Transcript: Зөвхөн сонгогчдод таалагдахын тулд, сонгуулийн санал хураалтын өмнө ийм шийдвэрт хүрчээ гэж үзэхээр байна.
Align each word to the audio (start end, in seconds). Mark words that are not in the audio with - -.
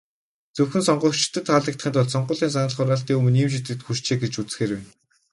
Зөвхөн 0.55 0.83
сонгогчдод 0.87 1.45
таалагдахын 1.47 1.93
тулд, 1.93 2.13
сонгуулийн 2.13 2.53
санал 2.53 2.75
хураалтын 2.77 3.17
өмнө 3.19 3.39
ийм 3.41 3.49
шийдвэрт 3.51 3.81
хүрчээ 3.83 4.17
гэж 4.21 4.33
үзэхээр 4.41 4.71
байна. 4.75 4.87